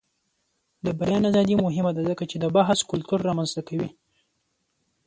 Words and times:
د 0.85 0.87
بیان 0.99 1.23
ازادي 1.29 1.55
مهمه 1.63 1.91
ده 1.95 2.01
ځکه 2.09 2.23
چې 2.31 2.37
د 2.39 2.45
بحث 2.55 2.79
کلتور 2.91 3.19
رامنځته 3.29 3.61
کوي. 3.69 3.89